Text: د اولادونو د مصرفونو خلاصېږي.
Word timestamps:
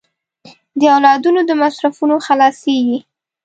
د 0.79 0.81
اولادونو 0.95 1.41
د 1.45 1.51
مصرفونو 1.63 2.15
خلاصېږي. 2.25 2.99